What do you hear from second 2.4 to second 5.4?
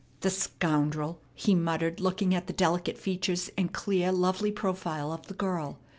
the delicate features and clear, lovely profile of the